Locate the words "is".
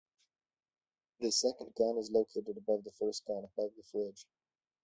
1.99-2.09